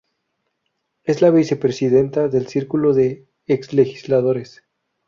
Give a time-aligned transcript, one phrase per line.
[1.03, 4.63] Es la vicepresidenta del Círculo de ex Legisladores.